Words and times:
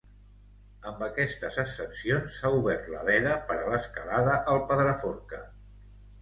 Amb 0.91 1.01
aquestes 1.07 1.59
ascensions 1.63 2.37
s'ha 2.37 2.51
obert 2.61 2.87
la 2.95 3.03
veda 3.11 3.37
per 3.51 3.59
a 3.59 3.69
l'escalada 3.75 4.35
al 4.55 4.65
Pedraforca. 4.73 5.45